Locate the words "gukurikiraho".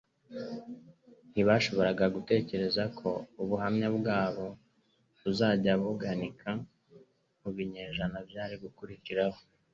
8.63-9.39